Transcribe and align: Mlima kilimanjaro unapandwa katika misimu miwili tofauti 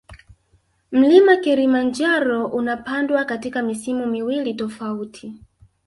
Mlima 0.91 1.37
kilimanjaro 1.37 2.45
unapandwa 2.47 3.25
katika 3.25 3.61
misimu 3.61 4.05
miwili 4.05 4.53
tofauti 4.53 5.33